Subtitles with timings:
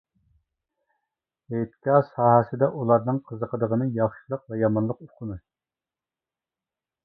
[1.57, 5.41] ئېتىكا ساھەسىدە ئۇلارنىڭ قىزىقىدىغىنى ياخشىلىق ۋە يامانلىق ئۇقۇمى.